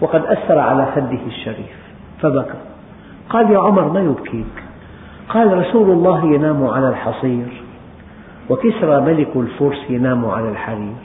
[0.00, 1.76] وقد أثر على خده الشريف.
[2.22, 2.58] فبكى.
[3.30, 4.64] قال يا عمر ما يبكيك؟
[5.28, 7.62] قال رسول الله ينام على الحصير
[8.50, 10.96] وكسرى ملك الفرس ينام على الحرير.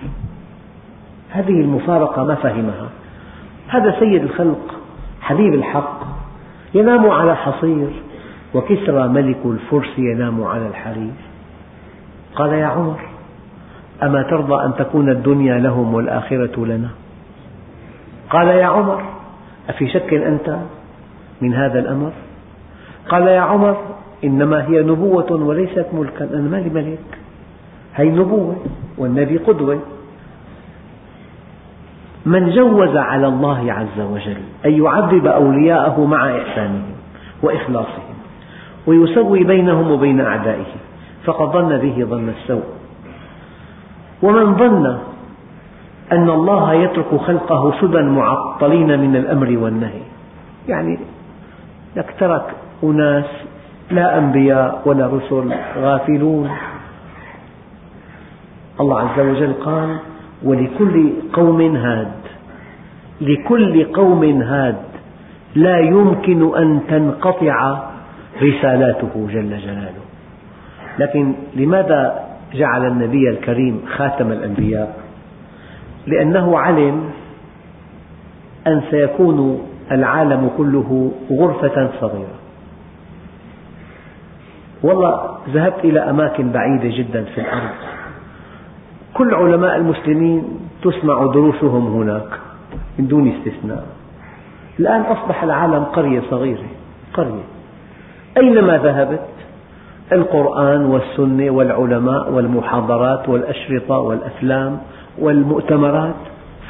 [1.29, 2.89] هذه المفارقة ما فهمها.
[3.67, 4.75] هذا سيد الخلق
[5.21, 5.99] حبيب الحق
[6.73, 7.87] ينام على حصير
[8.53, 11.13] وكسرى ملك الفرس ينام على الحرير.
[12.35, 12.99] قال يا عمر
[14.03, 16.89] أما ترضى أن تكون الدنيا لهم والآخرة لنا؟
[18.33, 19.03] قال يا عمر
[19.69, 20.57] أفي شك أنت
[21.41, 22.11] من هذا الأمر؟
[23.09, 23.77] قال يا عمر
[24.23, 27.19] إنما هي نبوة وليست ملكا أنا مالي ملك؟
[27.95, 28.55] هي نبوة
[28.97, 29.79] والنبي قدوة.
[32.25, 36.91] من جوز على الله عز وجل أن يعذب أولياءه مع إحسانهم
[37.41, 38.13] وإخلاصهم
[38.87, 40.73] ويسوي بينهم وبين أعدائه
[41.23, 42.63] فقد ظن به ظن السوء.
[44.23, 44.97] ومن ظن
[46.11, 50.01] أن الله يترك خلقه سدى معطلين من الأمر والنهي.
[50.67, 50.99] يعني
[51.95, 52.45] لك ترك
[52.83, 53.25] أناس
[53.91, 56.49] لا أنبياء ولا رسل غافلون.
[58.79, 59.97] الله عز وجل قال
[60.43, 62.11] ولكل قوم هاد.
[63.21, 64.75] لكل قوم هاد
[65.55, 67.79] لا يمكن أن تنقطع
[68.41, 70.03] رسالاته جل جلاله.
[70.99, 75.02] لكن لماذا جعل النبي الكريم خاتم الأنبياء؟
[76.07, 77.09] لأنه علم
[78.67, 82.37] أن سيكون العالم كله غرفة صغيرة.
[84.83, 87.69] والله ذهبت إلى أماكن بعيدة جدا في الأرض.
[89.13, 90.43] كل علماء المسلمين
[90.83, 92.29] تسمع دروسهم هناك
[92.99, 93.85] من دون استثناء.
[94.79, 96.67] الآن أصبح العالم قرية صغيرة
[97.13, 97.43] قرية.
[98.37, 99.27] أينما ذهبت؟
[100.11, 104.79] القرآن والسنة والعلماء والمحاضرات والأشرطة والأفلام
[105.17, 106.15] والمؤتمرات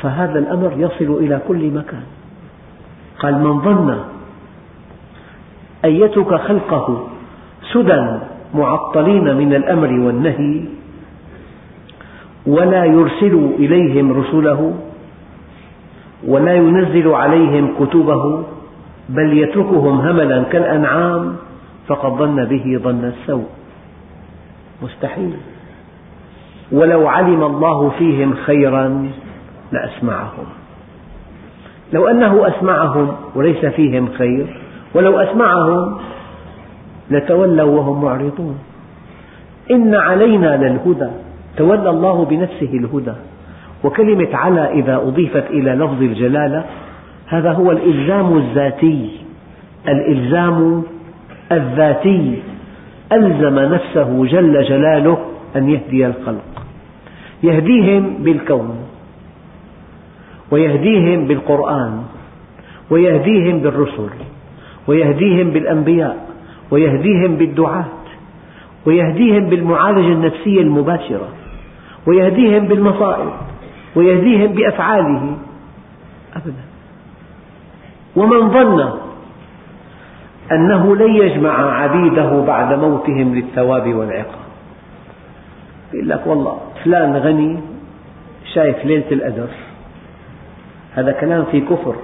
[0.02, 2.04] فهذا الأمر يصل إلى كل مكان.
[3.20, 3.90] قال من ظن
[5.86, 7.08] أن يترك خلقه
[7.74, 8.20] سدى
[8.54, 10.66] معطلين من الأمر والنهي
[12.48, 14.74] ولا يرسل إليهم رسله
[16.28, 18.44] ولا ينزل عليهم كتبه
[19.10, 21.36] بل يتركهم هملا كالأنعام
[21.88, 23.48] فقد ظن به ظن السوء.
[24.84, 25.34] مستحيل.
[26.72, 29.08] ولو علم الله فيهم خيرا
[29.72, 30.46] لأسمعهم.
[31.94, 34.46] لو أنه أسمعهم وليس فيهم خير
[34.94, 35.98] ولو أسمعهم
[37.12, 38.60] لتولوا وهم معرضون.
[39.72, 41.10] إن علينا للهدى
[41.58, 43.14] تولى الله بنفسه الهدى.
[43.84, 46.64] وكلمة على إذا أضيفت إلى لفظ الجلالة
[47.28, 49.12] هذا هو الإلزام الذاتي.
[49.88, 50.84] الإلزام
[51.52, 52.42] الذاتي.
[53.12, 55.18] ألزم نفسه جل جلاله
[55.56, 56.64] أن يهدي الخلق.
[57.44, 58.78] يهديهم بالكون
[60.52, 62.04] ويهديهم بالقرآن
[62.90, 64.10] ويهديهم بالرسل
[64.88, 66.28] ويهديهم بالأنبياء
[66.72, 67.86] ويهديهم بالدعاة
[68.86, 71.28] ويهديهم بالمعالجة النفسية المباشرة
[72.08, 73.32] ويهديهم بالمصائب
[73.96, 75.38] ويهديهم بأفعاله.
[76.36, 76.64] أبدا.
[78.16, 78.94] ومن ظن
[80.52, 84.43] أنه لن يجمع عبيده بعد موتهم للثواب والعقاب.
[85.94, 87.60] يقول لك والله فلان غني
[88.54, 89.48] شايف ليلة القدر
[90.96, 91.96] هذا كلام في كفر.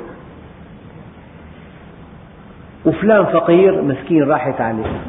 [2.86, 5.02] وفلان فقير مسكين راحت عليه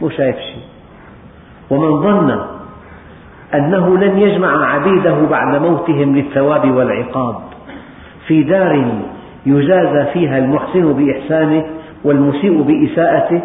[0.00, 0.62] مو شايف شيء.
[1.70, 2.46] ومن ظن
[3.54, 7.36] أنه لن يجمع عبيده بعد موتهم للثواب والعقاب
[8.26, 9.02] في دار
[9.46, 11.64] يجازى فيها المحسن بإحسانه
[12.04, 13.42] والمسيء بإساءته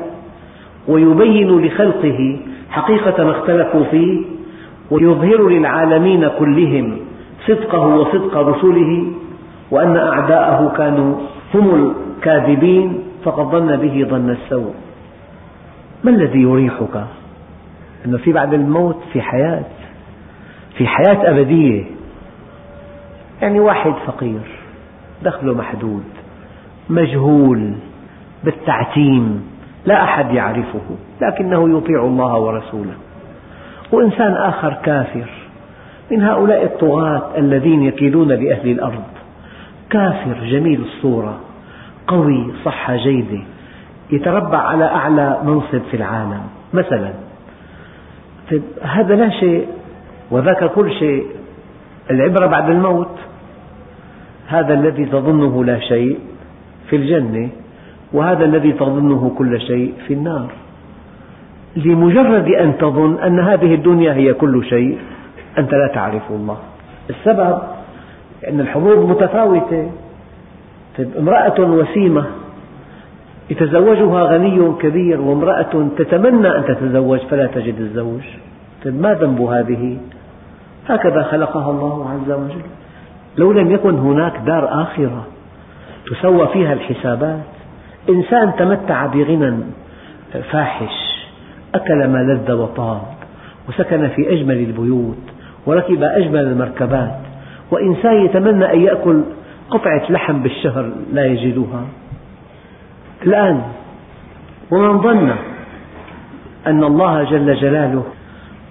[0.88, 4.39] ويبين لخلقه حقيقة ما اختلفوا فيه
[4.92, 6.98] ويظهر للعالمين كلهم
[7.48, 9.12] صدقه وصدق رسله
[9.72, 11.16] وأن أعداءه كانوا
[11.54, 14.74] هم الكاذبين فقد ظن به ظن السوء.
[16.04, 17.04] ما الذي يريحك؟
[18.06, 19.66] أنه في بعد الموت في حياة
[20.78, 21.84] في حياة أبدية.
[23.42, 24.42] يعني واحد فقير
[25.24, 26.04] دخله محدود
[26.90, 27.74] مجهول
[28.44, 29.50] بالتعتيم
[29.86, 30.82] لا أحد يعرفه
[31.22, 32.94] لكنه يطيع الله ورسوله.
[33.92, 35.30] وإنسان آخر كافر.
[36.12, 39.04] من هؤلاء الطغاة الذين يكيدون لأهل الأرض.
[39.90, 41.40] كافر جميل الصورة.
[42.08, 43.42] قوي صحة جيدة
[44.12, 46.42] يتربع على أعلى منصب في العالم.
[46.74, 47.14] مثلا
[48.82, 49.68] هذا لا شيء
[50.32, 51.26] وذاك كل شيء.
[52.12, 53.16] العبرة بعد الموت.
[54.48, 56.20] هذا الذي تظنه لا شيء
[56.90, 57.50] في الجنة
[58.14, 60.52] وهذا الذي تظنه كل شيء في النار.
[61.86, 64.98] لمجرد أن تظن أن هذه الدنيا هي كل شيء
[65.58, 66.58] أنت لا تعرف الله.
[67.10, 67.58] السبب
[68.48, 69.92] أن الحظوظ متفاوتة.
[70.98, 72.26] طيب امرأة وسيمة
[73.50, 78.22] يتزوجها غني كبير وامرأة تتمنى أن تتزوج فلا تجد الزوج.
[78.84, 79.98] طيب ما ذنب هذه؟
[80.88, 82.62] هكذا خلقها الله عز وجل.
[83.38, 85.28] لو لم يكن هناك دار آخرة
[86.08, 87.40] تسوى فيها الحسابات
[88.10, 89.58] إنسان تمتع بغنى
[90.52, 91.09] فاحش.
[91.76, 93.02] أكل ما لذ وطاب
[93.70, 95.18] وسكن في أجمل البيوت
[95.66, 97.20] وركب أجمل المركبات
[97.72, 99.22] وإنسان يتمنى أن يأكل
[99.70, 101.86] قطعة لحم بالشهر لا يجدها.
[103.26, 103.62] الآن
[104.72, 105.32] ومن ظن
[106.68, 108.04] أن الله جل جلاله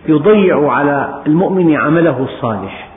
[0.09, 2.89] يضيع على المؤمن عمله الصالح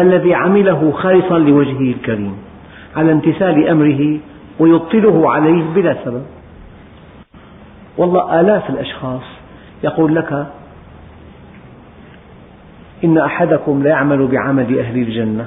[0.00, 2.36] الذي عمله خالصا لوجهه الكريم
[2.96, 4.18] على امتثال أمره
[4.58, 6.22] ويبطله عليه بلا سبب.
[7.98, 9.37] والله آلاف الأشخاص
[9.84, 10.46] يقول لك
[13.04, 15.46] إن أحدكم ليعمل بعمل أهل الجنة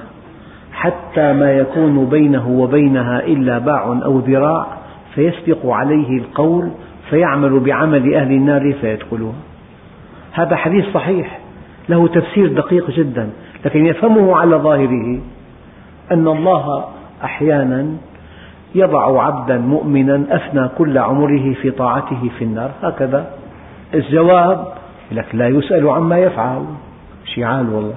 [0.74, 4.67] حتى ما يكون بينه وبينها إلا باع أو ذراع
[5.15, 6.70] فيسبق عليه القول
[7.10, 9.34] فيعمل بعمل أهل النار فيدخلها
[10.32, 11.39] هذا حديث صحيح
[11.89, 13.30] له تفسير دقيق جدا
[13.65, 15.20] لكن يفهمه على ظاهره
[16.12, 16.86] أن الله
[17.24, 17.88] أحيانا
[18.76, 22.72] يضع عبدا مؤمنا أفنى كل عمره في طاعته في النار.
[22.84, 23.40] هكذا
[23.93, 24.73] الجواب
[25.12, 26.65] لك لا يسأل عما يفعل.
[27.25, 27.95] شعال والله.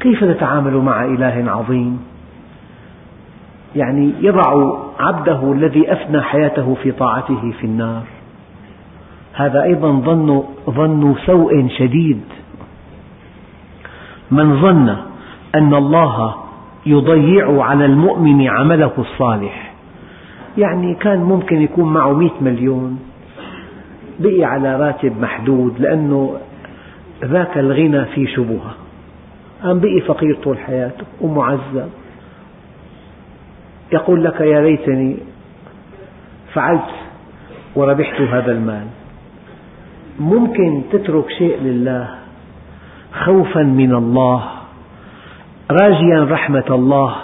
[0.00, 2.00] كيف نتعامل مع إله عظيم؟
[3.76, 8.02] يعني يضع عبده الذي أفنى حياته في طاعته في النار.
[9.32, 12.20] هذا أيضا ظن, ظن سوء شديد.
[14.30, 14.96] من ظن
[15.54, 16.34] أن الله
[16.86, 19.72] يضيع على المؤمن عمله الصالح
[20.58, 22.98] يعني كان ممكن يكون معه مئة مليون.
[24.20, 26.36] بقي على راتب محدود لأنه
[27.24, 28.74] ذاك الغنى فيه شبهة.
[29.64, 31.90] أم بقي فقير طول حياته ومعذب.
[33.92, 35.16] يقول لك يا ليتني
[36.52, 36.90] فعلت
[37.76, 38.86] وربحت هذا المال.
[40.20, 42.08] ممكن تترك شيء لله
[43.12, 44.44] خوفا من الله
[45.70, 47.16] راجيا رحمة الله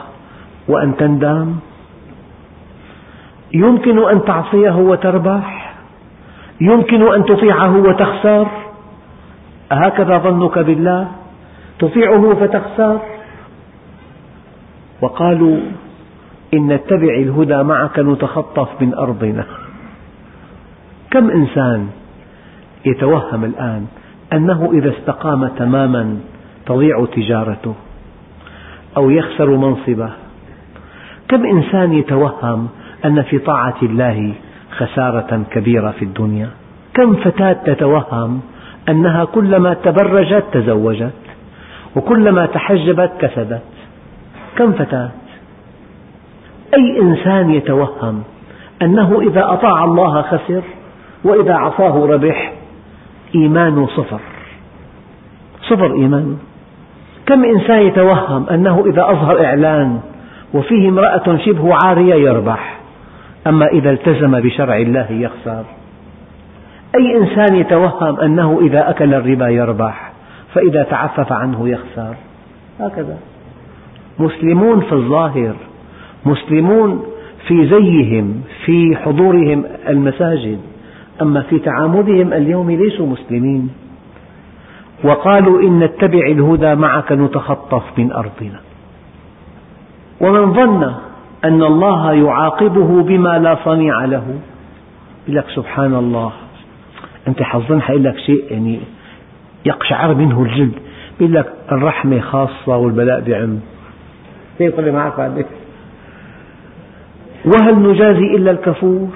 [0.69, 1.57] وأن تندم.
[3.55, 5.62] يمكن أن تعصيه وتربح.
[6.63, 8.47] يمكن أن تطيعه وتخسر؟
[9.73, 11.09] أهكذا ظنك بالله؟
[11.79, 12.99] تطيعه فتخسر؟
[15.01, 15.61] وقالوا
[16.55, 19.45] إن نتبع الهدى معك نتخطف من أرضنا.
[21.11, 21.89] كم إنسان
[22.85, 23.87] يتوهم الآن
[24.33, 26.17] أنه إذا استقام تماما
[26.67, 27.75] تضيع تجارته
[28.97, 30.11] أو يخسر منصبه؟
[31.29, 32.69] كم إنسان يتوهم
[33.05, 34.35] أن في طاعة الله
[34.87, 36.49] خسارة كبيرة في الدنيا.
[36.95, 38.41] كم فتاة تتوهم
[38.89, 41.13] أنها كلما تبرجت تزوجت
[41.97, 43.63] وكلما تحجبت كسدت
[44.57, 45.11] كم فتاة؟
[46.75, 48.23] أي إنسان يتوهم
[48.83, 50.63] أنه إذا أطاع الله خسر
[51.25, 52.53] وإذا عصاه ربح
[53.35, 54.21] إيمانه صفر.
[55.71, 56.39] صفر إيمان.
[57.27, 60.01] كم إنسان يتوهم أنه إذا أظهر إعلان
[60.55, 62.82] وفيه امرأة شبه عارية يربح؟
[63.47, 65.65] أما إذا التزم بشرع الله يخسر.
[66.95, 70.13] أي إنسان يتوهم أنه إذا أكل الربا يربح
[70.55, 72.15] فإذا تعفف عنه يخسر.
[72.81, 73.19] هكذا.
[74.19, 75.55] مسلمون في الظاهر
[76.27, 77.05] مسلمون
[77.47, 80.59] في زيهم في حضورهم المساجد
[81.23, 83.71] أما في تعاملهم اليوم ليسوا مسلمين.
[85.05, 88.61] وقالوا إن نتبع الهدى معك نتخطف من أرضنا.
[90.21, 90.95] ومن ظن
[91.45, 94.25] أن الله يعاقبه بما لا صنيع له.
[95.29, 96.33] يقول لك سبحان الله
[97.29, 98.81] أنت حظن حيقول لك شيء يعني
[99.67, 100.73] يقشعر منه الجلد.
[101.21, 103.59] يقول لك الرحمة خاصة والبلاء بعم
[104.59, 105.45] هيك طلع معك بعدين
[107.45, 109.09] وهل نجازي إلا الكفور؟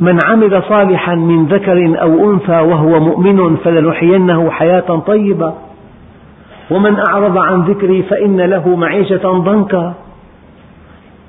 [0.00, 5.54] من عمل صالحا من ذكر أو أنثى وهو مؤمن فلنحيينه حياة طيبة.
[6.70, 9.94] ومن أعرض عن ذكري فإن له معيشة ضنكا.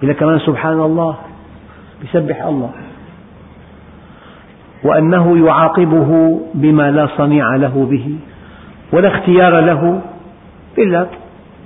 [0.04, 1.16] إلى كمان سبحان الله؟
[2.04, 2.72] يسبح الله.
[4.84, 8.16] وأنه يعاقبه بما لا صنيع له به
[8.94, 10.02] ولا اختيار له
[10.78, 11.08] إلا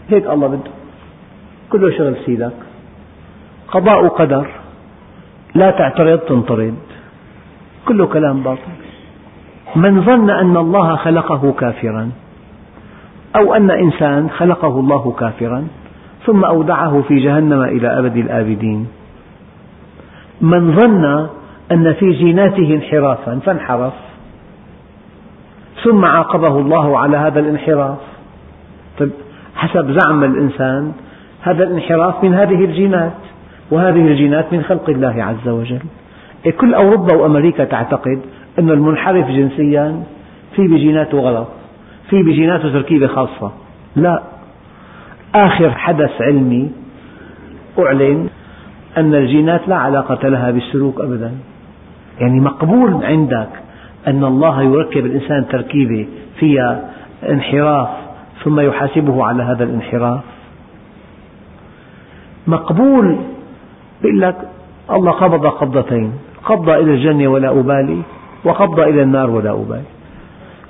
[0.09, 0.71] هيك الله بده.
[1.71, 2.57] كله شغل سيدك.
[3.67, 4.47] قضاء قدر.
[5.55, 6.77] لا تعترض تنطرد.
[7.87, 8.77] كله كلام باطل.
[9.75, 12.11] من ظن أن الله خلقه كافرا
[13.35, 15.67] أو أن إنسان خلقه الله كافرا
[16.27, 18.87] ثم أودعه في جهنم إلى أبد الآبدين.
[20.41, 21.27] من ظن
[21.71, 23.93] أن في جيناته انحرافا فانحرف.
[25.83, 27.97] ثم عاقبه الله على هذا الانحراف.
[28.99, 29.11] طيب
[29.55, 30.91] حسب زعم الإنسان
[31.41, 33.11] هذا الانحراف من هذه الجينات
[33.71, 35.81] وهذه الجينات من خلق الله عز وجل.
[36.45, 38.19] إيه، كل أوروبا وأمريكا تعتقد
[38.59, 40.03] أن المنحرف جنسيا
[40.55, 41.47] في بجيناته غلط
[42.09, 43.51] في بجيناته تركيبة خاصة.
[43.95, 44.36] لا.
[45.35, 46.71] آخر حدث علمي
[47.79, 48.29] أعلن
[48.97, 51.31] أن الجينات لا علاقة لها بالسلوك أبدا.
[52.19, 53.49] يعني مقبول عندك
[54.07, 56.07] أن الله يركب الإنسان تركيبة
[56.39, 56.89] فيها
[57.29, 57.89] انحراف
[58.43, 60.21] ثم يحاسبه على هذا الانحراف.
[62.47, 63.17] مقبول
[64.03, 64.35] يقول لك
[64.91, 66.11] الله قبض قبضتين
[66.43, 68.01] قبض إلى الجنة ولا أبالي
[68.45, 69.83] وقبض إلى النار ولا أبالي.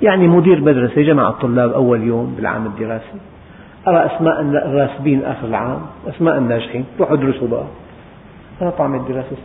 [0.02, 3.18] يعني مدير مدرسة جمع الطلاب أول يوم بالعام الدراسي.
[3.88, 7.66] أرى أسماء الراسبين آخر العام أسماء الناجحين روحوا ادرسوا بقى.
[8.62, 9.36] أنا طعم الدراسة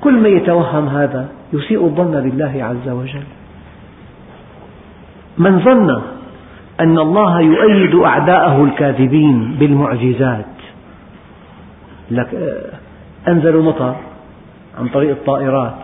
[0.00, 3.22] كل من يتوهم هذا يسيء الظن بالله عز وجل.
[5.38, 6.02] من ظن
[6.80, 10.46] أن الله يؤيد أعداءه الكاذبين بالمعجزات
[12.10, 12.28] لك
[13.28, 13.96] أنزلوا مطر
[14.78, 15.78] عن طريق الطائرات.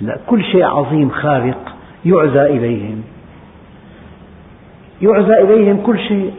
[0.00, 3.02] لا كل شيء عظيم خارق يعزى إليهم.
[5.02, 6.32] يعزى إليهم كل شيء.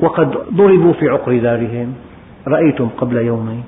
[0.00, 1.94] وقد ضربوا في عقر دارهم.
[2.48, 3.62] رأيتم قبل يومين.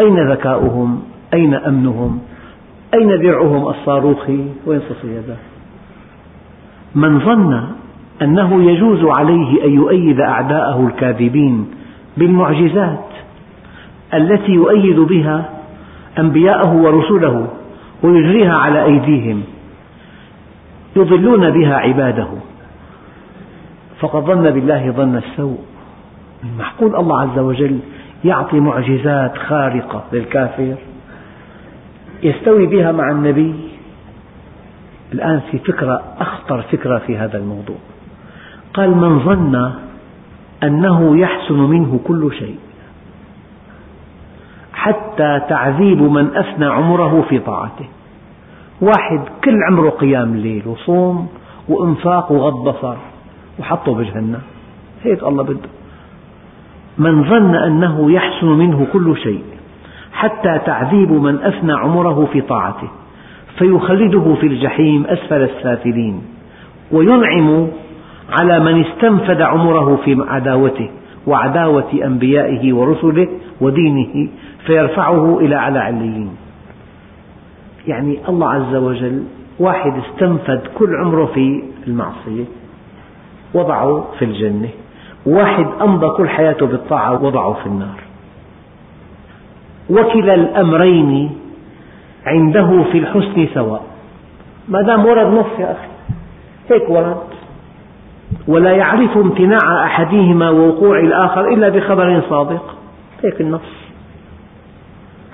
[0.00, 1.02] أين ذكاؤهم؟
[1.34, 2.20] أين أمنهم؟
[2.94, 5.36] أين درعهم الصاروخي؟ وين صيدا
[6.94, 7.62] من ظن
[8.22, 11.66] أنه يجوز عليه أن يؤيد أعداءه الكاذبين
[12.16, 13.08] بالمعجزات
[14.14, 15.50] التي يؤيد بها
[16.18, 17.46] أنبياءه ورسله
[18.02, 19.42] ويجريها على أيديهم.
[20.96, 22.28] يضلون بها عباده
[24.00, 25.58] فقد ظن بالله ظن السوء.
[26.58, 27.78] معقول الله عز وجل
[28.24, 30.74] يعطي معجزات خارقة للكافر
[32.22, 33.54] يستوي بها مع النبي.
[35.12, 37.76] الآن في فكرة أخطر فكرة في هذا الموضوع.
[38.74, 39.72] قال من ظن
[40.62, 42.58] أنه يحسن منه كل شيء
[44.72, 47.86] حتى تعذيب من أفنى عمره في طاعته.
[48.80, 51.28] واحد كل عمره قيام ليل وصوم
[51.68, 52.96] وإنفاق وغض بصر
[53.58, 54.42] وحطه بجهنم.
[55.02, 55.68] هيك الله بده.
[56.98, 59.42] من ظن أنه يحسن منه كل شيء
[60.12, 62.88] حتى تعذيب من أفنى عمره في طاعته
[63.58, 66.22] فيخلده في الجحيم أسفل السافلين
[66.92, 67.68] وينعم
[68.38, 70.90] على من استنفد عمره في عداوته
[71.26, 73.28] وعداوة أنبيائه ورسله
[73.60, 74.28] ودينه
[74.66, 76.30] فيرفعه إلى أعلى عليين.
[77.86, 79.24] يعني الله عز وجل
[79.58, 82.44] واحد استنفد كل عمره في المعصية
[83.54, 84.68] وضعه في الجنة
[85.26, 88.00] واحد أمضى كل حياته بالطاعة وضعه في النار.
[89.90, 91.38] وكلا الأمرين
[92.26, 93.82] عنده في الحسن سواء.
[94.68, 95.88] ما دام ورد نص يا أخي
[96.70, 97.22] هيك ورد.
[98.48, 102.74] ولا يعرف امتناع أحدهما ووقوع الآخر إلا بخبر صادق.
[103.24, 103.60] هيك النص.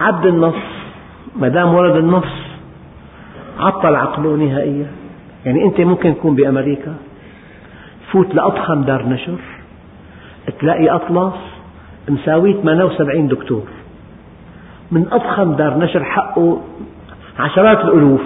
[0.00, 0.71] عد النص.
[1.36, 2.32] ما دام ورد النص
[3.58, 4.86] عطل عقله نهائيا.
[5.44, 6.94] يعني أنت ممكن تكون بأمريكا
[8.06, 9.38] تفوت لأضخم دار نشر
[10.60, 11.34] تلاقي أطلس
[12.08, 13.62] مساوي 78 دكتور.
[14.90, 16.60] من أضخم دار نشر حقه
[17.38, 18.22] عشرات الألوف.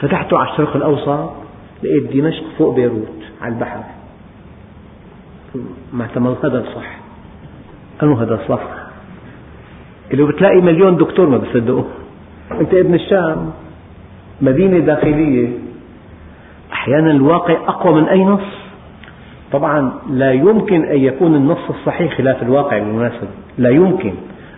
[0.00, 1.32] فتحته على الشرق الأوسط
[1.82, 3.80] لقيت دمشق فوق بيروت على البحر.
[6.00, 6.98] اعتمدوا هذا صح
[8.00, 8.85] قالوا هذا صح
[10.12, 11.84] اللي بتلاقي مليون دكتور ما بصدقوا
[12.60, 13.50] أنت ابن الشام.
[14.40, 15.48] مدينة داخلية
[16.72, 18.40] أحيانا الواقع أقوى من أي نص
[19.52, 23.28] طبعا لا يمكن أن يكون النص الصحيح خلاف الواقع بالمناسبة
[23.58, 24.12] لا يمكن.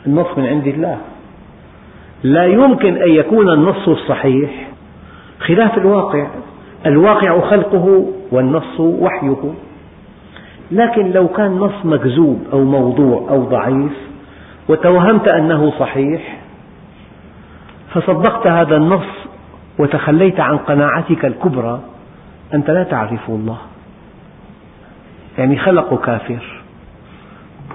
[0.06, 0.98] النص من عند الله.
[2.22, 4.50] لا يمكن أن يكون النص الصحيح
[5.38, 6.26] خلاف الواقع.
[6.86, 9.52] الواقع خلقه والنص وحيه.
[10.72, 14.07] لكن لو كان نص مكذوب أو موضوع أو ضعيف
[14.68, 16.38] وتوهمت أنه صحيح
[17.94, 19.06] فصدقت هذا النص
[19.78, 21.80] وتخليت عن قناعتك الكبرى
[22.54, 23.58] أنت لا تعرف الله.
[25.38, 26.62] يعني خلق كافر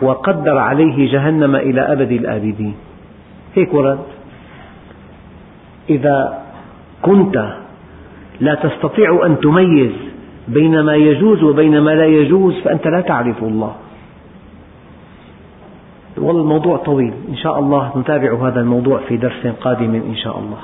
[0.02, 2.76] وقدر عليه جهنم إلى أبد الآبدين.
[3.56, 4.04] هيك ورد.
[5.89, 6.44] إذا
[7.02, 7.56] كنت
[8.39, 9.91] لا تستطيع أن تميز
[10.48, 13.76] بين ما يجوز وبين ما لا يجوز فأنت لا تعرف الله.
[16.18, 17.14] والله الموضوع طويل.
[17.30, 20.57] إن شاء الله نتابع هذا الموضوع في درس قادم إن شاء الله.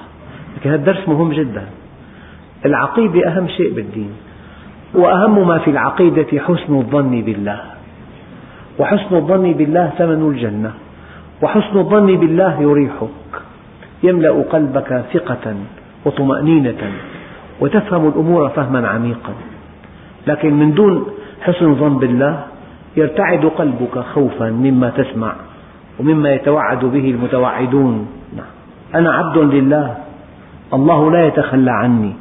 [0.57, 1.65] لكن هذا الدرس مهم جدا.
[2.65, 4.11] العقيدة أهم شيء بالدين
[4.93, 7.61] وأهم ما في العقيدة حسن الظن بالله.
[8.79, 10.71] وحسن الظن بالله ثمن الجنة
[11.41, 13.31] وحسن الظن بالله يريحك.
[14.03, 15.55] يملأ قلبك ثقة
[16.05, 16.81] وطمأنينة
[17.59, 19.33] وتفهم الأمور فهما عميقا.
[20.27, 21.05] لكن من دون
[21.41, 22.43] حسن ظن بالله
[22.99, 25.33] يرتعد قلبك خوفا مما تسمع
[25.99, 28.07] ومما يتوعد به المتوعدون.
[28.95, 29.97] أنا عبد لله.
[30.73, 32.13] الله لا يتخلى عني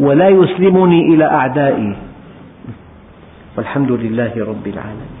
[0.00, 1.96] ولا يسلمني إلى أعدائي.
[3.56, 5.12] والحمد لله رب العالمين.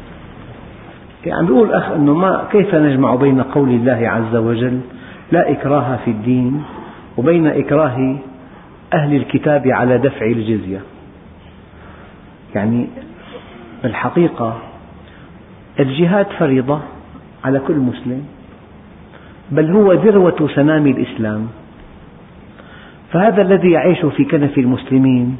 [1.26, 4.80] يعني عم بيقول الأخ أنه ما كيف نجمع بين قول الله عز وجل
[5.32, 6.62] لا إكراه في الدين
[7.16, 8.16] وبين إكراه
[8.94, 10.80] أهل الكتاب على دفع الجزية؟
[12.54, 12.86] يعني
[13.84, 14.58] الحقيقة
[15.80, 16.80] الجهاد فريضة
[17.44, 18.24] على كل مسلم
[19.50, 21.46] بل هو ذروة سنام الإسلام.
[23.12, 25.36] فهذا الذي يعيش في كنف المسلمين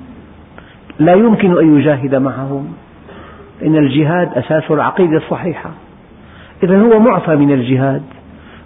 [0.99, 2.73] لا يمكن أن يجاهد معهم.
[3.63, 5.71] إن الجهاد أساس العقيدة الصحيحة.
[6.63, 8.03] إذا هو معفى من الجهاد.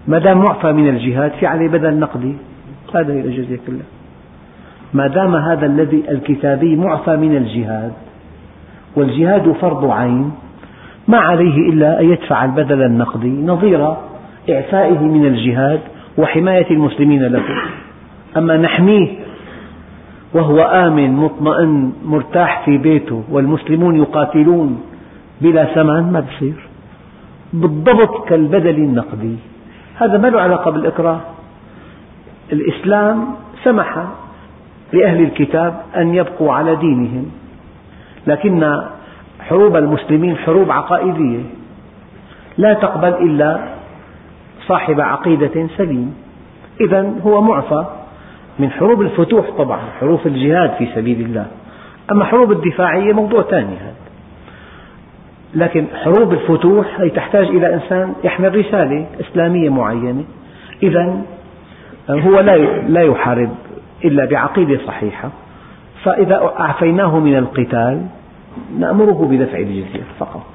[0.09, 2.35] ما دام معفى من الجهاد في عليه بدل نقدي.
[2.95, 3.87] هذا هي الجزية كلها
[4.95, 7.93] ما دام هذا الذي الكتابي معفى من الجهاد
[8.97, 10.32] والجهاد فرض عين
[11.09, 13.95] ما عليه إلا أن يدفع البدل النقدي نظير
[14.51, 15.80] إعفائه من الجهاد
[16.18, 17.45] وحماية المسلمين له.
[18.36, 19.09] أما نحميه
[20.34, 24.80] وهو آمن مطمئن مرتاح في بيته والمسلمون يقاتلون
[25.41, 26.68] بلا ثمن ما بصير؟
[27.53, 29.36] بالضبط كالبدل النقدي.
[29.97, 31.20] هذا ما له علاقة بالإكراه.
[32.53, 33.24] الإسلام
[33.64, 34.07] سمح
[34.93, 37.30] لأهل الكتاب أن يبقوا على دينهم.
[38.27, 38.81] لكن
[39.41, 41.41] حروب المسلمين حروب عقائدية.
[42.59, 43.61] لا تقبل إلا
[44.66, 46.14] صاحب عقيدة سليم.
[46.81, 47.85] إذا هو معفى
[48.59, 51.47] من حروب الفتوح طبعا حروب الجهاد في سبيل الله.
[52.12, 53.95] أما حروب الدفاعية موضوع ثاني هذا.
[55.55, 60.25] لكن حروب الفتوح هي تحتاج إلى إنسان يحمل رسالة إسلامية معينة.
[60.83, 61.23] إذا
[62.11, 62.41] هو
[62.89, 63.51] لا يحارب
[64.05, 65.31] إلا بعقيدة صحيحة.
[66.03, 68.07] فإذا أعفيناه من القتال
[68.79, 70.47] نأمره بدفع الجزية فقط.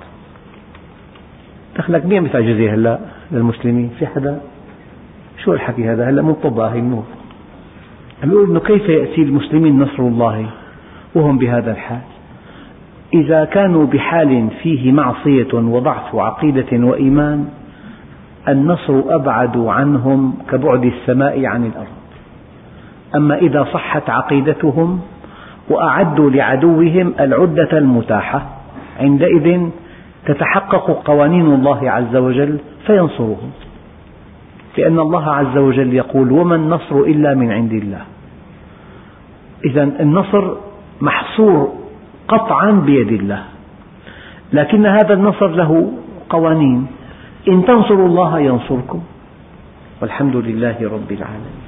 [1.77, 2.99] دخلك مين بدفع الجزية هلا
[3.31, 3.89] للمسلمين.
[3.99, 4.41] في حدا؟
[5.43, 7.03] شو الحكي هذا؟ هلا منطبع هي النور.
[8.23, 10.45] عم يقول إنه كيف يأتي المسلمين نصر الله
[11.15, 12.01] وهم بهذا الحال؟
[13.13, 17.47] إذا كانوا بحال فيه معصية وضعف عقيدة وإيمان
[18.47, 21.87] النصر أبعد عنهم كبعد السماء عن الأرض.
[23.15, 25.01] أما إذا صحت عقيدتهم
[25.69, 28.49] وأعدوا لعدوهم العدة المتاحة.
[28.99, 29.69] عندئذ
[30.25, 32.57] تتحقق قوانين الله عز وجل
[32.87, 33.51] فينصرهم.
[34.77, 38.01] لأن الله عز وجل يقول وما النصر إلا من عند الله.
[39.65, 40.53] إذا النصر
[41.01, 41.73] محصور
[42.27, 43.43] قطعا بيد الله.
[44.53, 45.91] لكن هذا النصر له
[46.29, 46.87] قوانين.
[47.47, 49.01] إن تنصروا الله ينصركم.
[50.01, 51.64] والحمد لله رب العالمين.